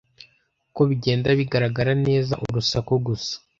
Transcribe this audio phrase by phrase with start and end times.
[0.75, 3.33] ko bigenda bigaragara neza urusaku gusa